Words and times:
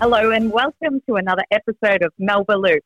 Hello 0.00 0.30
and 0.30 0.50
welcome 0.50 1.02
to 1.06 1.16
another 1.16 1.44
episode 1.50 2.02
of 2.02 2.10
Melba 2.18 2.54
Loop. 2.54 2.82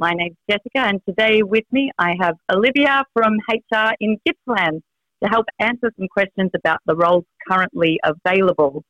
My 0.00 0.12
name's 0.12 0.34
Jessica 0.50 0.80
and 0.80 1.00
today 1.06 1.44
with 1.44 1.62
me 1.70 1.92
I 2.00 2.16
have 2.20 2.34
Olivia 2.52 3.04
from 3.12 3.34
HR 3.48 3.92
in 4.00 4.18
Gippsland 4.26 4.82
to 5.22 5.28
help 5.28 5.46
answer 5.60 5.92
some 5.96 6.08
questions 6.08 6.50
about 6.56 6.80
the 6.84 6.96
roles 6.96 7.22
currently 7.48 8.00
available. 8.02 8.82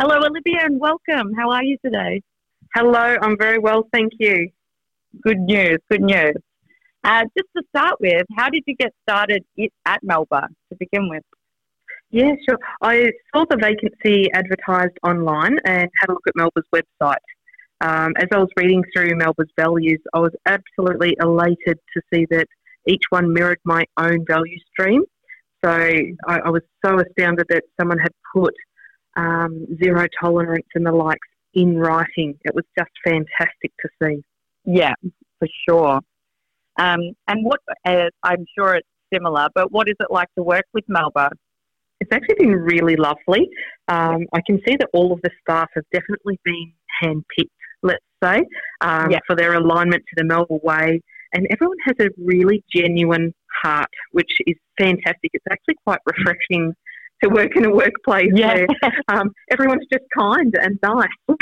Hello 0.00 0.16
Olivia 0.16 0.64
and 0.64 0.80
welcome. 0.80 1.32
How 1.38 1.52
are 1.52 1.62
you 1.62 1.76
today? 1.84 2.22
Hello, 2.74 3.16
I'm 3.22 3.38
very 3.38 3.60
well, 3.60 3.86
thank 3.92 4.14
you. 4.18 4.50
Good 5.22 5.38
news, 5.38 5.78
good 5.88 6.02
news. 6.02 6.34
Uh, 7.04 7.22
just 7.38 7.48
to 7.56 7.62
start 7.68 8.00
with, 8.00 8.26
how 8.36 8.50
did 8.50 8.64
you 8.66 8.74
get 8.74 8.92
started 9.08 9.44
at 9.86 10.02
Melba 10.02 10.48
to 10.70 10.76
begin 10.76 11.08
with? 11.08 11.22
Yeah, 12.12 12.32
sure. 12.46 12.58
I 12.82 13.10
saw 13.34 13.46
the 13.48 13.56
vacancy 13.56 14.30
advertised 14.32 14.98
online 15.02 15.58
and 15.64 15.88
had 15.98 16.10
a 16.10 16.12
look 16.12 16.26
at 16.28 16.36
Melba's 16.36 16.64
website. 16.72 17.16
Um, 17.80 18.12
as 18.16 18.28
I 18.32 18.38
was 18.38 18.50
reading 18.56 18.84
through 18.94 19.16
Melba's 19.16 19.50
values, 19.58 19.98
I 20.12 20.18
was 20.20 20.32
absolutely 20.46 21.16
elated 21.20 21.78
to 21.94 22.02
see 22.12 22.26
that 22.30 22.46
each 22.86 23.04
one 23.08 23.32
mirrored 23.32 23.60
my 23.64 23.84
own 23.96 24.26
value 24.26 24.58
stream. 24.70 25.04
So 25.64 25.70
I, 25.70 26.12
I 26.26 26.50
was 26.50 26.62
so 26.84 27.00
astounded 27.00 27.46
that 27.48 27.64
someone 27.80 27.98
had 27.98 28.12
put 28.34 28.54
um, 29.16 29.66
zero 29.82 30.06
tolerance 30.20 30.66
and 30.74 30.84
the 30.84 30.92
likes 30.92 31.28
in 31.54 31.78
writing. 31.78 32.38
It 32.44 32.54
was 32.54 32.64
just 32.78 32.90
fantastic 33.04 33.72
to 33.80 33.88
see. 34.02 34.22
Yeah, 34.66 34.94
for 35.38 35.48
sure. 35.66 36.00
Um, 36.78 37.00
and 37.26 37.44
what 37.44 37.60
uh, 37.86 38.10
I'm 38.22 38.44
sure 38.56 38.74
it's 38.74 38.88
similar, 39.12 39.48
but 39.54 39.72
what 39.72 39.88
is 39.88 39.96
it 39.98 40.08
like 40.10 40.28
to 40.36 40.42
work 40.42 40.66
with 40.74 40.84
Melba? 40.88 41.30
It's 42.02 42.10
actually 42.10 42.34
been 42.46 42.56
really 42.56 42.96
lovely. 42.96 43.48
Um, 43.86 44.26
I 44.32 44.40
can 44.44 44.58
see 44.66 44.74
that 44.76 44.88
all 44.92 45.12
of 45.12 45.20
the 45.22 45.30
staff 45.40 45.68
have 45.76 45.84
definitely 45.92 46.36
been 46.44 46.72
handpicked, 47.00 47.50
let's 47.84 48.04
say, 48.20 48.44
um, 48.80 49.12
yeah. 49.12 49.20
for 49.24 49.36
their 49.36 49.54
alignment 49.54 50.02
to 50.08 50.14
the 50.16 50.24
Melba 50.24 50.56
way. 50.64 51.00
And 51.32 51.46
everyone 51.50 51.76
has 51.84 51.94
a 52.00 52.08
really 52.18 52.64
genuine 52.74 53.32
heart, 53.62 53.88
which 54.10 54.32
is 54.48 54.56
fantastic. 54.76 55.30
It's 55.32 55.44
actually 55.48 55.76
quite 55.86 56.00
refreshing 56.04 56.74
to 57.22 57.30
work 57.30 57.54
in 57.54 57.66
a 57.66 57.70
workplace 57.70 58.32
yeah. 58.34 58.54
where 58.54 58.66
um, 59.06 59.30
everyone's 59.52 59.86
just 59.92 60.04
kind 60.18 60.52
and 60.60 60.80
nice. 60.82 61.08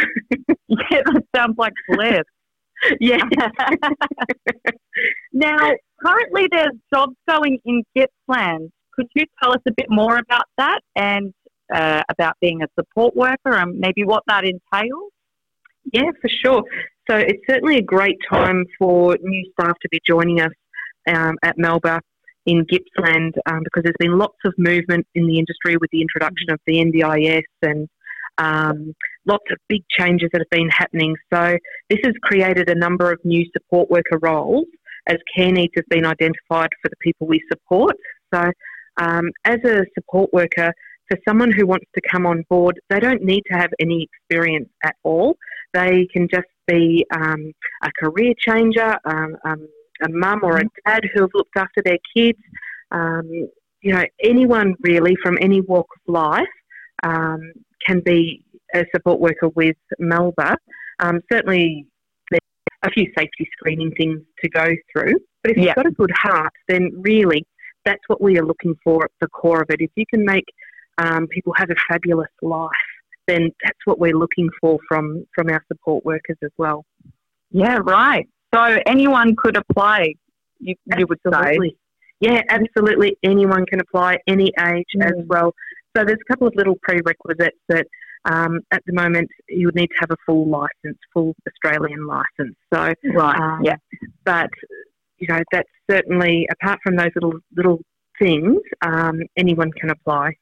yeah, 0.68 1.00
that 1.06 1.24
sounds 1.34 1.56
like 1.56 1.72
bliss. 1.88 2.20
yeah. 3.00 3.16
now, 5.32 5.70
currently 6.04 6.48
there's 6.52 6.76
jobs 6.92 7.16
going 7.26 7.58
in 7.64 7.82
Gippsland 7.96 8.70
could 9.00 9.08
you 9.14 9.24
tell 9.42 9.52
us 9.52 9.62
a 9.66 9.72
bit 9.72 9.86
more 9.88 10.18
about 10.18 10.44
that 10.58 10.80
and 10.94 11.32
uh, 11.72 12.02
about 12.10 12.34
being 12.40 12.62
a 12.62 12.66
support 12.78 13.16
worker 13.16 13.56
and 13.56 13.78
maybe 13.78 14.04
what 14.04 14.22
that 14.26 14.44
entails? 14.44 15.12
Yeah, 15.92 16.10
for 16.20 16.28
sure. 16.28 16.62
So 17.08 17.16
it's 17.16 17.42
certainly 17.48 17.76
a 17.76 17.82
great 17.82 18.18
time 18.30 18.66
for 18.78 19.16
new 19.22 19.50
staff 19.52 19.76
to 19.80 19.88
be 19.90 20.00
joining 20.06 20.40
us 20.40 20.52
um, 21.08 21.36
at 21.42 21.56
Melba 21.56 22.00
in 22.46 22.64
Gippsland 22.64 23.34
um, 23.46 23.60
because 23.64 23.84
there's 23.84 23.94
been 23.98 24.18
lots 24.18 24.36
of 24.44 24.52
movement 24.58 25.06
in 25.14 25.26
the 25.26 25.38
industry 25.38 25.76
with 25.80 25.90
the 25.90 26.02
introduction 26.02 26.50
of 26.50 26.60
the 26.66 26.74
NDIS 26.74 27.42
and 27.62 27.88
um, 28.38 28.94
lots 29.26 29.44
of 29.50 29.58
big 29.68 29.82
changes 29.90 30.28
that 30.32 30.40
have 30.40 30.50
been 30.50 30.68
happening. 30.68 31.16
So 31.32 31.56
this 31.88 31.98
has 32.04 32.14
created 32.22 32.68
a 32.68 32.74
number 32.74 33.10
of 33.10 33.18
new 33.24 33.44
support 33.52 33.90
worker 33.90 34.18
roles 34.20 34.66
as 35.06 35.16
care 35.34 35.52
needs 35.52 35.72
have 35.76 35.86
been 35.88 36.06
identified 36.06 36.70
for 36.82 36.88
the 36.88 36.96
people 37.00 37.26
we 37.26 37.42
support. 37.50 37.96
So 38.32 38.50
um, 38.98 39.30
as 39.44 39.58
a 39.64 39.84
support 39.94 40.32
worker, 40.32 40.72
for 41.08 41.18
someone 41.28 41.50
who 41.50 41.66
wants 41.66 41.86
to 41.94 42.00
come 42.08 42.24
on 42.24 42.44
board, 42.48 42.80
they 42.88 43.00
don't 43.00 43.22
need 43.22 43.42
to 43.50 43.58
have 43.58 43.70
any 43.80 44.04
experience 44.04 44.68
at 44.84 44.94
all. 45.02 45.36
They 45.74 46.06
can 46.12 46.28
just 46.30 46.46
be 46.66 47.04
um, 47.12 47.52
a 47.82 47.90
career 48.00 48.32
changer, 48.38 48.96
um, 49.04 49.36
um 49.44 49.68
a 50.02 50.08
mum 50.08 50.40
or 50.42 50.56
a 50.56 50.60
mm-hmm. 50.60 50.90
dad 50.90 51.02
who 51.12 51.22
have 51.22 51.30
looked 51.34 51.56
after 51.56 51.82
their 51.84 51.98
kids. 52.16 52.38
Um, 52.90 53.28
you 53.82 53.92
know, 53.92 54.04
anyone 54.22 54.74
really 54.80 55.14
from 55.22 55.36
any 55.40 55.60
walk 55.60 55.88
of 55.94 56.12
life 56.12 56.46
um, 57.02 57.52
can 57.86 58.00
be 58.00 58.44
a 58.74 58.84
support 58.94 59.20
worker 59.20 59.48
with 59.54 59.76
Melba. 59.98 60.56
certainly, 61.30 61.86
there's 62.30 62.40
a 62.82 62.90
few 62.90 63.06
safety 63.16 63.48
screening 63.52 63.90
things 63.92 64.20
to 64.42 64.48
go 64.48 64.66
through, 64.92 65.14
but 65.42 65.52
if 65.52 65.58
you've 65.58 65.74
got 65.74 65.86
a 65.86 65.90
good 65.90 66.12
heart, 66.14 66.52
then 66.68 66.90
really 66.96 67.44
that's 67.84 68.02
what 68.08 68.20
we 68.20 68.38
are 68.38 68.44
looking 68.44 68.74
for 68.82 69.04
at 69.04 69.10
the 69.20 69.28
core 69.28 69.62
of 69.62 69.70
it. 69.70 69.80
If 69.80 69.90
you 69.96 70.04
can 70.12 70.24
make 70.24 70.44
um, 70.98 71.26
people 71.28 71.52
have 71.56 71.70
a 71.70 71.76
fabulous 71.88 72.30
life, 72.42 72.70
then 73.26 73.50
that's 73.62 73.78
what 73.84 73.98
we're 73.98 74.16
looking 74.16 74.48
for 74.60 74.78
from 74.88 75.26
from 75.34 75.48
our 75.48 75.64
support 75.68 76.04
workers 76.04 76.36
as 76.42 76.50
well. 76.58 76.84
Yeah, 77.50 77.78
right. 77.82 78.28
So 78.54 78.78
anyone 78.86 79.36
could 79.36 79.56
apply. 79.56 80.14
You, 80.58 80.74
you 80.98 81.06
would 81.08 81.20
say. 81.32 81.58
Yeah, 82.20 82.42
absolutely. 82.50 83.16
Anyone 83.22 83.64
can 83.64 83.80
apply, 83.80 84.18
any 84.26 84.52
age 84.60 84.84
mm. 84.94 85.06
as 85.06 85.26
well. 85.26 85.54
So 85.96 86.04
there's 86.04 86.18
a 86.20 86.32
couple 86.32 86.46
of 86.46 86.54
little 86.54 86.76
prerequisites 86.82 87.56
that 87.68 87.86
um, 88.26 88.60
at 88.70 88.82
the 88.86 88.92
moment 88.92 89.30
you 89.48 89.66
would 89.66 89.74
need 89.74 89.88
to 89.88 89.96
have 90.00 90.10
a 90.10 90.16
full 90.26 90.46
license, 90.46 90.98
full 91.14 91.34
Australian 91.48 92.06
license. 92.06 92.56
So 92.72 92.92
right, 93.14 93.40
um, 93.40 93.62
yeah. 93.64 93.76
But 94.24 94.50
you 95.18 95.28
know, 95.28 95.40
that's 95.50 95.68
certainly, 95.90 96.46
apart 96.50 96.78
from 96.82 96.96
those 96.96 97.10
little, 97.14 97.38
little 97.56 97.80
things, 98.18 98.60
um, 98.82 99.20
anyone 99.36 99.70
can 99.72 99.90
apply. 99.90 100.34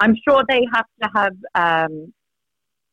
I'm 0.00 0.14
sure 0.28 0.42
they 0.48 0.62
have 0.74 0.86
to 1.02 1.08
have 1.14 1.32
um, 1.54 2.12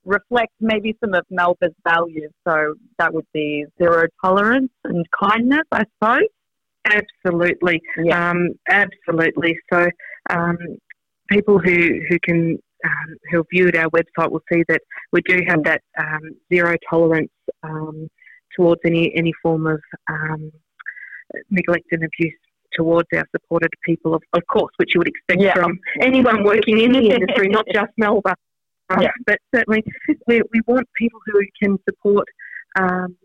reflect 0.06 0.54
maybe 0.60 0.96
some 1.04 1.14
of 1.14 1.26
Melba's 1.30 1.74
values. 1.84 2.32
So 2.48 2.76
that 3.00 3.14
would 3.14 3.26
be 3.34 3.66
zero 3.82 4.08
tolerance 4.24 4.72
and 4.84 5.06
kindness, 5.20 5.64
I 5.72 5.84
suppose. 5.96 6.28
Absolutely, 6.86 7.82
yeah. 8.04 8.32
um, 8.32 8.50
absolutely. 8.70 9.58
So 9.72 9.88
um, 10.30 10.58
people 11.30 11.60
who 11.60 12.00
who 12.10 12.18
can 12.24 12.58
um, 12.84 13.18
who 13.30 13.38
have 13.38 13.46
viewed 13.52 13.76
our 13.76 13.90
website 13.92 14.32
will 14.32 14.42
see 14.52 14.64
that 14.68 14.82
we 15.12 15.22
do 15.22 15.42
have 15.48 15.64
that 15.64 15.82
um, 16.00 16.36
zero 16.52 16.76
tolerance 16.90 17.32
um, 17.62 18.10
towards 18.56 18.82
any 18.84 19.14
any 19.16 19.32
form 19.44 19.68
of 19.68 19.80
um, 20.10 20.52
neglect 21.50 21.88
and 21.92 22.04
abuse 22.04 22.38
towards 22.74 23.08
our 23.16 23.26
supported 23.32 23.70
people, 23.86 24.14
of, 24.16 24.22
of 24.34 24.46
course, 24.48 24.72
which 24.78 24.94
you 24.94 25.00
would 25.00 25.08
expect 25.08 25.42
yeah. 25.42 25.54
from 25.54 25.80
anyone 26.00 26.44
working 26.44 26.80
in 26.80 26.92
the 26.92 27.10
industry, 27.10 27.48
not 27.50 27.66
just 27.74 27.92
Melba. 27.98 28.36
Um, 28.90 29.02
yeah. 29.02 29.12
But 29.26 29.40
certainly, 29.54 29.84
we, 30.28 30.42
we 30.54 30.62
want 30.68 30.88
people 30.98 31.20
who 31.26 31.42
can 31.62 31.78
support 31.88 32.28
um, 32.78 33.16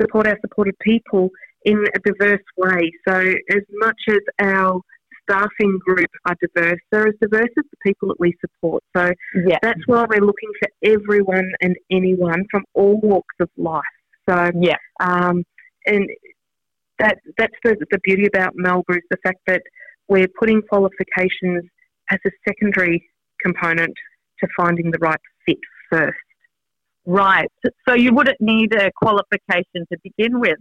support 0.00 0.26
our 0.26 0.38
supported 0.40 0.76
people 0.80 1.30
in 1.64 1.84
a 1.94 1.98
diverse 2.00 2.44
way. 2.56 2.90
So, 3.06 3.14
as 3.14 3.62
much 3.72 4.00
as 4.08 4.20
our 4.40 4.80
staffing 5.28 5.78
group 5.84 6.10
are 6.26 6.36
diverse, 6.40 6.80
they're 6.90 7.08
as 7.08 7.14
diverse 7.20 7.50
as 7.58 7.64
the 7.70 7.76
people 7.84 8.08
that 8.08 8.18
we 8.18 8.34
support. 8.40 8.82
So, 8.96 9.12
yeah. 9.46 9.58
that's 9.62 9.86
why 9.86 10.06
we're 10.08 10.24
looking 10.24 10.50
for 10.60 10.68
everyone 10.82 11.52
and 11.60 11.76
anyone 11.90 12.44
from 12.50 12.64
all 12.74 13.00
walks 13.00 13.34
of 13.40 13.50
life. 13.56 13.82
So, 14.28 14.50
yeah. 14.60 14.76
Um, 15.00 15.44
and 15.86 16.08
that 16.98 17.18
that's 17.36 17.54
the, 17.64 17.76
the 17.90 17.98
beauty 18.02 18.26
about 18.26 18.52
Melba 18.54 18.92
is 18.92 19.02
the 19.10 19.18
fact 19.22 19.38
that 19.46 19.62
we're 20.08 20.28
putting 20.38 20.62
qualifications 20.62 21.64
as 22.10 22.18
a 22.26 22.30
secondary 22.46 23.04
component 23.42 23.94
to 24.40 24.48
finding 24.56 24.90
the 24.90 24.98
right 24.98 25.20
fit 25.46 25.58
first. 25.90 26.16
Right. 27.04 27.50
So 27.88 27.94
you 27.94 28.14
wouldn't 28.14 28.40
need 28.40 28.74
a 28.74 28.90
qualification 28.92 29.86
to 29.90 29.98
begin 30.02 30.40
with. 30.40 30.58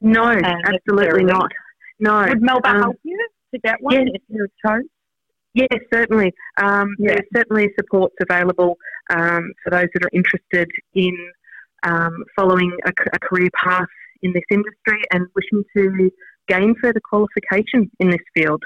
No, 0.00 0.24
absolutely 0.24 1.24
not. 1.24 1.50
No. 1.98 2.26
Would 2.26 2.42
Melba 2.42 2.68
um, 2.68 2.80
help 2.80 2.96
you 3.04 3.28
to 3.54 3.60
get 3.60 3.76
one 3.80 4.06
yes. 4.06 4.08
if 4.14 4.22
you 4.28 4.46
chose? 4.66 4.82
Yes, 5.54 5.80
certainly. 5.92 6.32
Um, 6.60 6.94
yeah. 6.98 7.14
There's 7.14 7.26
certainly 7.34 7.70
supports 7.78 8.14
available 8.20 8.76
um, 9.10 9.52
for 9.62 9.70
those 9.70 9.88
that 9.94 10.04
are 10.04 10.10
interested 10.12 10.70
in 10.94 11.16
um, 11.84 12.24
following 12.36 12.76
a, 12.84 12.92
a, 13.12 13.18
career 13.18 13.48
path 13.54 13.88
in 14.22 14.32
this 14.32 14.44
industry 14.50 15.02
and 15.12 15.26
wishing 15.34 15.64
to 15.76 16.10
gain 16.48 16.74
further 16.80 17.00
qualification 17.00 17.90
in 18.00 18.10
this 18.10 18.20
field. 18.34 18.62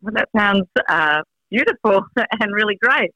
Well, 0.00 0.14
that 0.14 0.28
sounds 0.36 0.66
uh, 0.88 1.22
beautiful 1.50 2.04
and 2.40 2.52
really 2.52 2.76
great. 2.80 3.10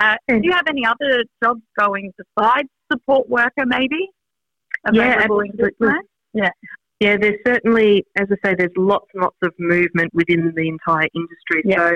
Uh, 0.00 0.16
do 0.28 0.40
you 0.42 0.52
have 0.52 0.66
any 0.68 0.84
other 0.84 1.24
jobs 1.42 1.62
going 1.78 2.12
besides 2.16 2.68
support 2.92 3.28
worker, 3.28 3.66
maybe? 3.66 4.10
Yeah, 4.92 5.22
absolutely. 5.22 5.70
Yeah. 6.32 6.50
Yeah, 7.00 7.16
there's 7.16 7.38
certainly, 7.46 8.04
as 8.16 8.26
I 8.30 8.48
say, 8.48 8.54
there's 8.56 8.72
lots 8.76 9.06
and 9.14 9.22
lots 9.22 9.36
of 9.42 9.52
movement 9.58 10.12
within 10.14 10.52
the 10.54 10.68
entire 10.68 11.08
industry. 11.14 11.62
Yeah. 11.64 11.90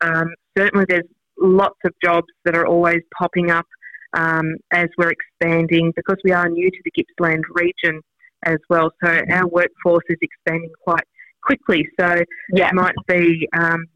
So 0.00 0.08
um, 0.08 0.34
certainly 0.56 0.86
there's 0.88 1.04
lots 1.38 1.78
of 1.84 1.92
jobs 2.02 2.28
that 2.44 2.56
are 2.56 2.66
always 2.66 3.00
popping 3.18 3.50
up 3.50 3.66
um, 4.14 4.56
as 4.72 4.88
we're 4.96 5.10
expanding 5.12 5.92
because 5.94 6.16
we 6.24 6.32
are 6.32 6.48
new 6.48 6.70
to 6.70 6.78
the 6.84 6.90
Gippsland 6.90 7.44
region 7.54 8.00
as 8.44 8.58
well. 8.68 8.90
So 9.02 9.20
our 9.30 9.46
workforce 9.46 10.04
is 10.08 10.18
expanding 10.20 10.72
quite 10.82 11.04
quickly. 11.42 11.88
So 11.98 12.22
yeah. 12.52 12.68
it 12.68 12.74
might 12.74 12.94
be 13.06 13.48
um, 13.56 13.86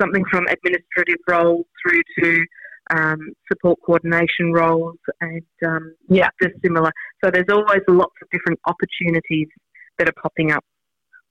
something 0.00 0.24
from 0.30 0.46
administrative 0.48 1.18
roles 1.28 1.66
through 1.82 2.02
to 2.20 2.44
um, 2.90 3.32
support 3.50 3.78
coordination 3.86 4.52
roles, 4.52 4.96
and 5.20 5.42
um, 5.64 5.94
Yeah. 6.08 6.28
just 6.42 6.54
similar. 6.64 6.92
So 7.24 7.30
there's 7.30 7.46
always 7.50 7.80
lots 7.88 8.14
of 8.20 8.28
different 8.30 8.58
opportunities 8.66 9.48
that 9.98 10.08
are 10.08 10.14
popping 10.20 10.50
up. 10.50 10.64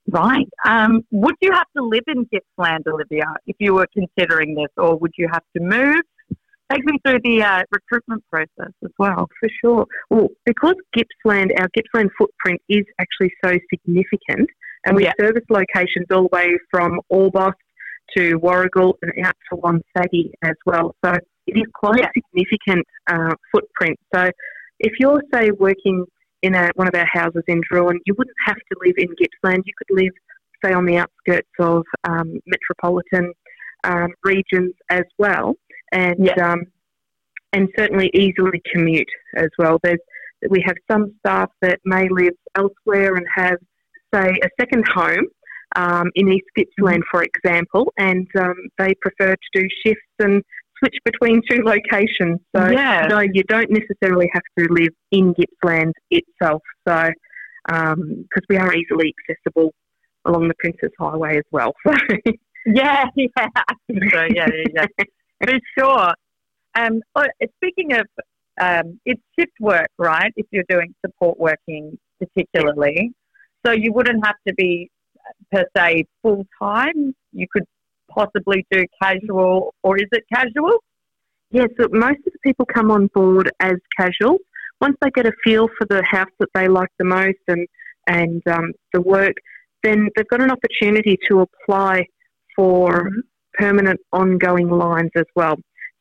Right. 0.08 0.48
Um, 0.64 1.04
would 1.12 1.36
you 1.40 1.52
have 1.52 1.66
to 1.76 1.82
live 1.84 2.04
in 2.08 2.26
Gippsland, 2.32 2.86
Olivia, 2.88 3.26
if 3.46 3.56
you 3.60 3.74
were 3.74 3.86
considering 3.92 4.54
this, 4.54 4.68
or 4.76 4.96
would 4.96 5.12
you 5.16 5.28
have 5.30 5.44
to 5.56 5.62
move? 5.62 6.02
Take 6.72 6.84
me 6.86 6.98
through 7.04 7.20
the 7.24 7.42
uh, 7.42 7.62
recruitment 7.70 8.22
process 8.30 8.72
as 8.82 8.90
well. 8.98 9.28
For 9.40 9.48
sure. 9.60 9.86
Well, 10.10 10.28
because 10.46 10.74
Gippsland, 10.96 11.52
our 11.60 11.68
Gippsland 11.74 12.10
footprint 12.18 12.60
is 12.68 12.84
actually 12.98 13.32
so 13.44 13.58
significant, 13.72 14.48
and 14.86 14.96
we 14.96 15.04
Yeah. 15.04 15.12
service 15.20 15.44
locations 15.50 16.06
all 16.10 16.28
the 16.28 16.36
way 16.36 16.58
from 16.70 17.00
Orbost 17.12 17.52
to 18.16 18.38
Warragul 18.40 18.94
and 19.02 19.26
out 19.26 19.36
to 19.50 19.56
Wonthaggi 19.56 20.32
as 20.42 20.56
well. 20.64 20.94
So 21.04 21.12
it 21.46 21.56
is 21.56 21.64
quite 21.74 22.00
Yeah. 22.00 22.08
a 22.08 22.12
significant 22.14 22.86
uh, 23.06 23.34
footprint. 23.52 23.98
So 24.14 24.30
if 24.78 24.92
you're, 24.98 25.22
say, 25.32 25.50
working 25.50 26.06
in 26.42 26.54
a, 26.54 26.70
one 26.74 26.88
of 26.88 26.94
our 26.94 27.06
houses 27.06 27.44
in 27.48 27.60
Drouin, 27.70 27.98
you 28.06 28.14
wouldn't 28.16 28.36
have 28.46 28.56
to 28.56 28.76
live 28.84 28.94
in 28.98 29.08
Gippsland. 29.20 29.62
You 29.66 29.72
could 29.78 29.96
live, 30.02 30.12
say, 30.64 30.72
on 30.72 30.84
the 30.86 30.96
outskirts 30.98 31.50
of 31.58 31.84
um, 32.08 32.40
metropolitan 32.46 33.32
um, 33.84 34.08
regions 34.24 34.74
as 34.90 35.04
well, 35.18 35.56
and 35.92 36.16
Yeah. 36.18 36.52
um, 36.52 36.64
and 37.52 37.68
certainly 37.78 38.10
easily 38.14 38.62
commute 38.72 39.08
as 39.36 39.50
well. 39.58 39.78
There's 39.82 39.98
we 40.48 40.62
have 40.66 40.76
some 40.90 41.14
staff 41.20 41.50
that 41.60 41.78
may 41.84 42.08
live 42.08 42.34
elsewhere 42.56 43.14
and 43.14 43.26
have, 43.36 43.58
say, 44.12 44.34
a 44.42 44.48
second 44.60 44.84
home 44.88 45.26
um, 45.76 46.10
in 46.16 46.32
East 46.32 46.46
Gippsland, 46.56 47.02
for 47.10 47.22
example, 47.22 47.92
and 47.96 48.26
um, 48.36 48.54
they 48.78 48.94
prefer 49.00 49.36
to 49.36 49.60
do 49.60 49.68
shifts 49.86 50.02
and 50.18 50.42
switch 50.78 50.96
between 51.04 51.42
two 51.48 51.62
locations. 51.62 52.40
So 52.56 52.68
Yeah. 52.70 53.06
no, 53.08 53.20
you 53.20 53.44
don't 53.44 53.70
necessarily 53.70 54.28
have 54.32 54.42
to 54.58 54.66
live 54.72 54.92
in 55.12 55.32
Gippsland 55.34 55.92
itself. 56.10 56.62
So 56.88 57.10
because 57.68 58.42
we 58.48 58.56
are 58.56 58.74
easily 58.74 59.14
accessible 59.30 59.72
along 60.24 60.48
the 60.48 60.54
Princes 60.58 60.90
Highway 60.98 61.36
as 61.38 61.44
well. 61.52 61.72
So 61.86 61.94
Yeah, 62.66 63.06
yeah, 63.16 63.28
so. 64.10 64.26
Yeah, 64.34 64.48
yeah, 64.54 64.64
yeah. 64.74 64.86
For 65.42 65.58
sure. 65.78 66.14
Um, 66.74 67.00
oh, 67.16 67.26
speaking 67.56 67.94
of, 67.94 68.06
um, 68.60 69.00
it's 69.04 69.20
shift 69.38 69.52
work, 69.60 69.88
right? 69.98 70.32
If 70.36 70.46
you're 70.50 70.64
doing 70.68 70.94
support 71.04 71.38
working, 71.38 71.98
particularly, 72.20 73.12
so 73.64 73.72
you 73.72 73.92
wouldn't 73.92 74.24
have 74.24 74.36
to 74.46 74.54
be 74.54 74.90
per 75.50 75.64
se 75.76 76.06
full 76.22 76.46
time. 76.60 77.14
You 77.32 77.46
could 77.50 77.64
possibly 78.10 78.66
do 78.70 78.84
casual, 79.02 79.74
or 79.82 79.96
is 79.96 80.08
it 80.12 80.24
casual? 80.32 80.78
Yeah, 81.50 81.66
so 81.78 81.88
most 81.90 82.18
of 82.26 82.32
the 82.32 82.38
people 82.42 82.66
come 82.66 82.90
on 82.90 83.08
board 83.08 83.50
as 83.60 83.76
casual. 83.98 84.38
Once 84.80 84.96
they 85.00 85.10
get 85.10 85.26
a 85.26 85.32
feel 85.44 85.68
for 85.78 85.86
the 85.88 86.02
house 86.02 86.30
that 86.40 86.48
they 86.54 86.68
like 86.68 86.88
the 86.98 87.04
most 87.04 87.38
and 87.48 87.66
and 88.06 88.42
um, 88.48 88.72
the 88.92 89.00
work, 89.00 89.34
then 89.82 90.08
they've 90.16 90.28
got 90.28 90.42
an 90.42 90.50
opportunity 90.50 91.16
to 91.28 91.40
apply 91.40 92.06
for 92.56 93.10
Mhm. 93.10 93.22
Permanent 93.54 94.00
ongoing 94.12 94.68
lines 94.68 95.10
as 95.16 95.26
well. 95.34 95.56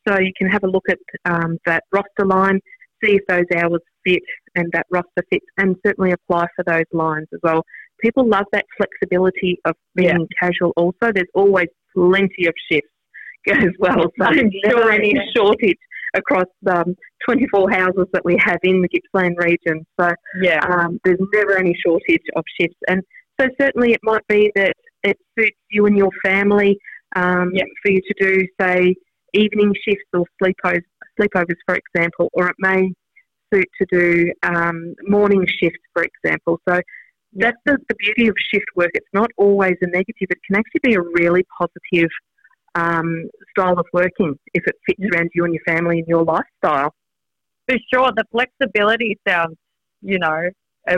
So 0.07 0.19
you 0.19 0.31
can 0.37 0.47
have 0.47 0.63
a 0.63 0.67
look 0.67 0.85
at 0.89 0.99
um, 1.25 1.57
that 1.65 1.83
roster 1.91 2.25
line, 2.25 2.59
see 3.03 3.15
if 3.15 3.21
those 3.27 3.45
hours 3.55 3.81
fit 4.05 4.23
and 4.55 4.71
that 4.73 4.87
roster 4.89 5.23
fits, 5.29 5.45
and 5.57 5.75
certainly 5.85 6.11
apply 6.11 6.47
for 6.55 6.63
those 6.65 6.85
lines 6.91 7.27
as 7.33 7.39
well. 7.43 7.63
People 8.01 8.27
love 8.27 8.45
that 8.51 8.65
flexibility 8.77 9.59
of 9.65 9.75
being 9.95 10.27
casual. 10.39 10.73
Also, 10.75 11.11
there's 11.13 11.27
always 11.35 11.67
plenty 11.95 12.47
of 12.47 12.53
shifts 12.71 12.89
as 13.47 13.71
well, 13.79 14.11
so 14.19 14.25
I'm 14.25 14.35
there's 14.35 14.53
never 14.65 14.81
sure, 14.83 14.91
any 14.91 15.13
shortage 15.35 15.77
across 16.15 16.45
um, 16.69 16.95
24 17.25 17.71
houses 17.71 18.05
that 18.13 18.23
we 18.25 18.37
have 18.43 18.59
in 18.63 18.81
the 18.81 18.87
Gippsland 18.87 19.37
region. 19.37 19.85
So 19.99 20.11
Yeah, 20.41 20.59
um, 20.59 20.99
there's 21.03 21.19
never 21.33 21.57
any 21.57 21.75
shortage 21.85 22.23
of 22.35 22.43
shifts. 22.59 22.77
And 22.87 23.01
so 23.39 23.47
certainly 23.59 23.93
it 23.93 23.99
might 24.03 24.25
be 24.27 24.51
that 24.55 24.73
it 25.03 25.17
suits 25.37 25.57
you 25.69 25.85
and 25.85 25.97
your 25.97 26.11
family 26.23 26.77
um, 27.15 27.51
Yeah. 27.53 27.63
for 27.81 27.91
you 27.91 28.01
to 28.01 28.13
do, 28.19 28.47
say, 28.59 28.95
evening 29.33 29.73
shifts 29.87 30.05
or 30.13 30.25
sleepovers, 30.41 30.83
sleepovers, 31.19 31.57
for 31.65 31.75
example, 31.75 32.29
or 32.33 32.47
it 32.49 32.55
may 32.59 32.91
suit 33.53 33.67
to 33.81 33.85
do 33.91 34.31
um, 34.43 34.93
morning 35.03 35.45
shifts, 35.61 35.79
for 35.93 36.03
example. 36.03 36.59
So 36.67 36.79
that's 37.33 37.57
the, 37.65 37.77
the 37.89 37.95
beauty 37.95 38.27
of 38.27 38.35
shift 38.53 38.65
work. 38.75 38.91
It's 38.93 39.07
not 39.13 39.29
always 39.37 39.75
a 39.81 39.87
negative. 39.87 40.27
It 40.29 40.37
can 40.45 40.57
actually 40.57 40.81
be 40.83 40.95
a 40.95 41.01
really 41.01 41.45
positive 41.57 42.09
um, 42.75 43.29
style 43.51 43.77
of 43.79 43.85
working 43.93 44.37
if 44.53 44.63
it 44.67 44.75
fits 44.85 45.01
around 45.13 45.29
you 45.33 45.45
and 45.45 45.53
your 45.53 45.63
family 45.65 45.99
and 45.99 46.07
your 46.07 46.23
lifestyle. 46.23 46.93
for 47.69 47.77
sure. 47.93 48.11
The 48.15 48.25
flexibility 48.31 49.17
sounds, 49.27 49.55
you 50.01 50.19
know, 50.19 50.49
uh, 50.89 50.97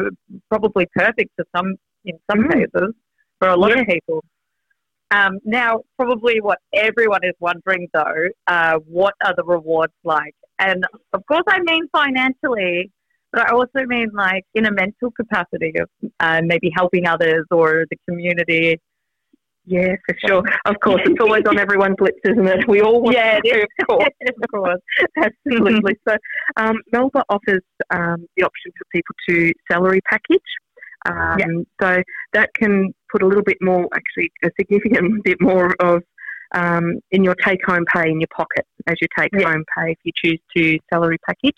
probably 0.49 0.87
perfect 0.95 1.29
for 1.35 1.45
some 1.55 1.75
in 2.05 2.17
some 2.29 2.43
Mm. 2.45 2.51
cases 2.53 2.95
for 3.39 3.49
a 3.49 3.55
lot 3.55 3.71
Yeah. 3.71 3.81
of 3.81 3.87
people. 3.87 4.23
Um, 5.13 5.37
now, 5.45 5.81
probably 5.97 6.41
what 6.41 6.57
everyone 6.73 7.23
is 7.23 7.35
wondering 7.39 7.87
though, 7.93 8.29
uh, 8.47 8.79
what 8.87 9.13
are 9.23 9.33
the 9.35 9.43
rewards 9.43 9.93
like? 10.03 10.33
And 10.59 10.85
of 11.13 11.21
course, 11.27 11.43
I 11.47 11.59
mean 11.61 11.87
financially, 11.95 12.91
but 13.31 13.47
I 13.47 13.51
also 13.51 13.85
mean 13.85 14.09
like 14.13 14.43
in 14.55 14.65
a 14.65 14.71
mental 14.71 15.11
capacity 15.11 15.73
of 15.79 15.89
uh, 16.19 16.41
maybe 16.43 16.71
helping 16.75 17.07
others 17.07 17.45
or 17.51 17.85
the 17.91 17.97
community. 18.09 18.79
Yeah, 19.65 19.95
for 20.05 20.15
sure. 20.25 20.43
Of 20.65 20.75
course, 20.81 21.01
it's 21.05 21.21
always 21.21 21.43
on 21.47 21.57
everyone's 21.57 21.95
lips, 21.99 22.19
isn't 22.25 22.47
it? 22.47 22.67
We 22.67 22.81
all 22.81 23.01
want 23.01 23.15
Yeah, 23.15 23.39
to, 23.39 23.61
of 23.61 23.87
course. 23.87 24.09
of 24.27 24.51
course. 24.51 24.81
Absolutely. 25.17 25.95
so, 26.07 26.17
um, 26.57 26.77
Melba 26.91 27.23
offers 27.29 27.61
um, 27.91 28.25
the 28.35 28.43
option 28.43 28.71
for 28.77 28.85
people 28.91 29.15
to 29.29 29.53
salary 29.71 30.01
package. 30.09 30.41
Um, 31.05 31.65
So 31.81 32.01
that 32.33 32.53
can 32.53 32.93
put 33.11 33.21
a 33.21 33.27
little 33.27 33.43
bit 33.43 33.57
more, 33.61 33.87
actually, 33.93 34.31
a 34.43 34.49
significant 34.59 35.23
bit 35.23 35.41
more 35.41 35.73
of 35.79 36.03
um, 36.55 36.99
in 37.11 37.23
your 37.23 37.35
take 37.35 37.65
home 37.65 37.83
pay 37.93 38.09
in 38.09 38.19
your 38.19 38.27
pocket 38.35 38.65
as 38.87 38.95
you 39.01 39.07
take 39.17 39.31
Yeah. 39.33 39.51
home 39.51 39.65
pay 39.75 39.91
if 39.91 39.97
you 40.03 40.11
choose 40.23 40.39
to 40.55 40.77
salary 40.91 41.17
package 41.27 41.57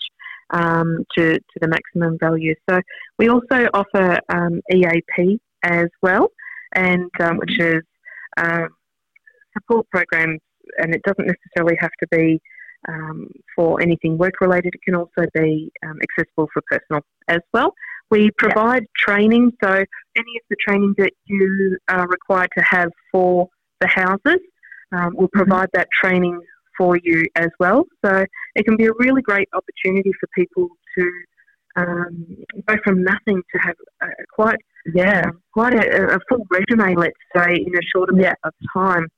um, 0.50 1.04
to, 1.16 1.34
to 1.34 1.58
the 1.60 1.68
maximum 1.68 2.18
value. 2.18 2.54
So 2.68 2.80
we 3.18 3.28
also 3.28 3.68
offer 3.74 4.18
um, 4.28 4.60
EAP 4.72 5.40
as 5.62 5.88
well, 6.02 6.30
and 6.74 7.10
um, 7.20 7.38
which 7.38 7.58
is 7.58 7.82
um, 8.38 8.68
support 9.52 9.86
programs, 9.90 10.40
and 10.78 10.94
it 10.94 11.02
doesn't 11.02 11.26
necessarily 11.26 11.76
have 11.80 11.90
to 12.00 12.06
be 12.10 12.40
um, 12.88 13.28
for 13.54 13.80
anything 13.80 14.16
work 14.18 14.34
related. 14.40 14.74
It 14.74 14.82
can 14.84 14.94
also 14.94 15.26
be 15.34 15.70
um, 15.84 15.98
accessible 16.02 16.48
for 16.52 16.62
personal 16.70 17.02
as 17.28 17.40
well. 17.52 17.74
We 18.10 18.30
provide 18.38 18.84
training, 18.96 19.52
so 19.62 19.68
any 19.70 19.84
of 20.36 20.42
the 20.48 20.56
training 20.66 20.94
that 20.98 21.12
you 21.24 21.76
are 21.88 22.06
required 22.06 22.50
to 22.56 22.64
have 22.64 22.90
for 23.10 23.48
the 23.80 23.88
houses, 23.88 24.40
um, 24.92 25.14
we'll 25.16 25.28
provide 25.32 25.68
that 25.72 25.88
training 25.92 26.40
for 26.78 26.96
you 27.02 27.24
as 27.34 27.48
well. 27.58 27.84
So 28.04 28.24
it 28.54 28.64
can 28.64 28.76
be 28.76 28.86
a 28.86 28.92
really 28.98 29.22
great 29.22 29.48
opportunity 29.52 30.12
for 30.20 30.28
people 30.34 30.68
to 30.96 31.10
um, 31.76 32.26
go 32.66 32.76
from 32.84 33.02
nothing 33.02 33.42
to 33.52 33.58
have 33.60 33.74
a, 34.02 34.06
a 34.06 34.08
quite 34.32 34.58
Yeah. 34.94 35.22
um, 35.26 35.42
quite 35.52 35.74
a, 35.74 36.14
a 36.14 36.18
full 36.28 36.46
resume, 36.50 36.94
let's 36.94 37.18
say, 37.34 37.54
in 37.56 37.74
a 37.76 37.82
short 37.94 38.10
amount 38.10 38.24
Yeah. 38.24 38.34
of 38.44 38.54
time. 38.72 39.08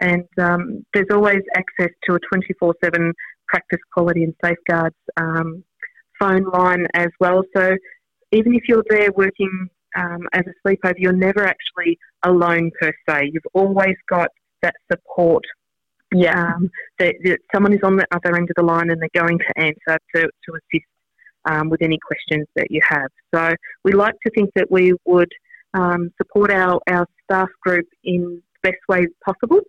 And 0.00 0.28
um, 0.38 0.84
there's 0.92 1.06
always 1.10 1.40
access 1.56 1.90
to 2.04 2.14
a 2.14 2.18
24 2.30 2.74
7 2.84 3.12
practice 3.48 3.80
quality 3.92 4.24
and 4.24 4.34
safeguards 4.44 4.96
um, 5.16 5.64
phone 6.18 6.44
line 6.44 6.86
as 6.94 7.08
well. 7.20 7.42
So 7.56 7.76
even 8.34 8.54
if 8.54 8.64
you're 8.68 8.84
there 8.90 9.10
working 9.12 9.68
um, 9.96 10.20
as 10.32 10.42
a 10.46 10.68
sleepover, 10.68 10.94
you're 10.98 11.12
never 11.12 11.46
actually 11.46 11.98
alone 12.24 12.70
per 12.80 12.92
se. 13.08 13.30
You've 13.32 13.50
always 13.54 13.96
got 14.08 14.28
that 14.62 14.74
support. 14.90 15.44
Yeah. 16.12 16.54
Um, 16.54 16.70
that, 16.98 17.14
that 17.24 17.38
someone 17.52 17.72
is 17.72 17.80
on 17.82 17.96
the 17.96 18.06
other 18.12 18.36
end 18.36 18.48
of 18.50 18.54
the 18.56 18.62
line 18.62 18.90
and 18.90 19.00
they're 19.00 19.22
going 19.22 19.38
to 19.38 19.58
answer 19.58 19.98
to, 20.14 20.22
to 20.22 20.52
assist 20.52 20.86
um, 21.44 21.70
with 21.70 21.82
any 21.82 21.98
questions 21.98 22.46
that 22.54 22.70
you 22.70 22.80
have. 22.88 23.10
So 23.34 23.54
we 23.84 23.92
like 23.92 24.14
to 24.24 24.30
think 24.30 24.50
that 24.54 24.70
we 24.70 24.92
would 25.06 25.30
um, 25.74 26.10
support 26.16 26.52
our, 26.52 26.80
our 26.88 27.06
staff 27.24 27.48
group 27.62 27.86
in 28.04 28.40
the 28.62 28.70
best 28.70 28.82
way 28.88 29.06
possible 29.24 29.60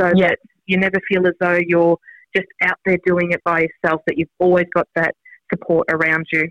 so 0.00 0.12
Yeah. 0.14 0.28
that 0.28 0.38
you 0.66 0.76
never 0.78 0.98
feel 1.08 1.26
as 1.26 1.34
though 1.40 1.58
you're 1.66 1.96
just 2.36 2.48
out 2.62 2.78
there 2.84 2.98
doing 3.06 3.32
it 3.32 3.42
by 3.44 3.60
yourself, 3.60 4.02
that 4.06 4.18
you've 4.18 4.28
always 4.38 4.66
got 4.74 4.88
that 4.96 5.14
support 5.52 5.86
around 5.90 6.26
you. 6.32 6.48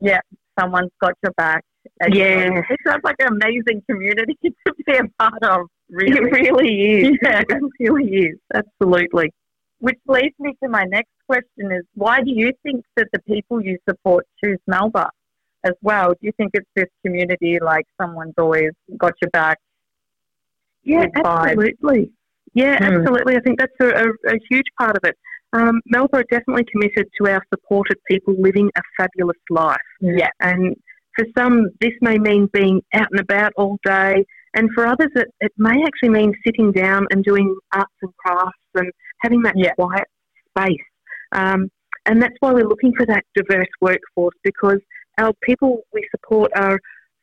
Yeah. 0.00 0.20
Someone's 0.58 0.90
got 1.00 1.14
your 1.22 1.32
back. 1.32 1.64
Yeah. 2.08 2.60
It 2.70 2.78
sounds 2.86 3.02
like 3.04 3.16
an 3.20 3.28
amazing 3.28 3.82
community 3.88 4.36
to 4.42 4.74
be 4.86 4.96
a 4.96 5.04
part 5.18 5.42
of, 5.42 5.66
really. 5.90 6.16
It 6.16 6.32
really 6.32 6.80
is. 7.08 7.18
Yeah. 7.22 7.42
It 7.48 7.90
really 7.92 8.14
is. 8.28 8.38
Absolutely. 8.54 9.32
Which 9.80 9.98
leads 10.06 10.34
me 10.38 10.56
to 10.62 10.68
my 10.68 10.84
next 10.84 11.10
question 11.26 11.70
is 11.72 11.84
why 11.94 12.22
do 12.22 12.30
you 12.30 12.52
think 12.62 12.84
that 12.96 13.08
the 13.12 13.18
people 13.20 13.60
you 13.60 13.78
support 13.88 14.26
choose 14.42 14.58
Melba 14.66 15.10
as 15.64 15.74
well? 15.82 16.10
Do 16.12 16.18
you 16.22 16.32
think 16.36 16.52
it's 16.54 16.68
this 16.74 16.88
community 17.04 17.58
like 17.60 17.86
someone's 18.00 18.34
always 18.38 18.70
got 18.96 19.12
your 19.20 19.30
back? 19.30 19.58
Yeah, 20.84 21.06
absolutely. 21.16 22.10
Yeah, 22.54 22.78
Hmm. 22.78 22.84
absolutely. 23.00 23.36
I 23.36 23.40
think 23.40 23.58
that's 23.58 23.72
a, 23.80 23.88
a, 23.88 24.34
a 24.34 24.38
huge 24.48 24.66
part 24.78 24.96
of 24.96 25.04
it. 25.04 25.16
Um, 25.54 25.80
Melba 25.86 26.18
are 26.18 26.24
definitely 26.30 26.64
committed 26.70 27.06
to 27.18 27.30
our 27.30 27.42
supported 27.52 27.96
people 28.10 28.34
living 28.38 28.70
a 28.76 28.82
fabulous 28.96 29.38
life. 29.50 29.76
Yeah. 30.00 30.30
And 30.40 30.76
for 31.16 31.24
some, 31.38 31.68
this 31.80 31.92
may 32.00 32.18
mean 32.18 32.48
being 32.52 32.82
out 32.92 33.06
and 33.12 33.20
about 33.20 33.52
all 33.56 33.78
day, 33.84 34.24
and 34.56 34.68
for 34.74 34.86
others, 34.86 35.10
it, 35.14 35.28
it 35.40 35.52
may 35.56 35.82
actually 35.84 36.10
mean 36.10 36.34
sitting 36.44 36.72
down 36.72 37.06
and 37.10 37.24
doing 37.24 37.54
arts 37.72 37.92
and 38.02 38.16
crafts 38.16 38.52
and 38.74 38.90
having 39.22 39.42
that 39.42 39.54
Yeah. 39.56 39.74
quiet 39.74 40.06
space. 40.56 40.86
Um, 41.32 41.70
and 42.06 42.20
that's 42.20 42.34
why 42.40 42.52
we're 42.52 42.68
looking 42.68 42.92
for 42.96 43.06
that 43.06 43.24
diverse 43.34 43.68
workforce 43.80 44.36
because 44.42 44.78
our 45.18 45.32
people 45.42 45.82
we 45.92 46.06
support 46.10 46.50
are 46.56 46.78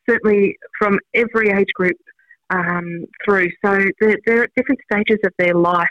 certainly 0.10 0.58
from 0.80 0.98
every 1.14 1.50
age 1.50 1.70
group 1.76 1.98
um, 2.50 3.06
through. 3.24 3.50
So 3.64 3.86
they're, 4.00 4.18
they're 4.26 4.44
at 4.44 4.52
different 4.56 4.82
stages 4.92 5.20
of 5.24 5.32
their 5.38 5.54
life 5.54 5.88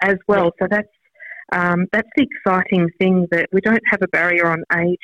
as 0.00 0.16
well. 0.28 0.52
So 0.60 0.66
that's 0.70 0.88
um, 1.52 1.86
that's 1.92 2.08
the 2.16 2.26
exciting 2.30 2.88
thing 3.00 3.26
that 3.30 3.48
we 3.52 3.60
don't 3.60 3.82
have 3.90 4.00
a 4.02 4.08
barrier 4.08 4.46
on 4.46 4.62
age 4.78 4.98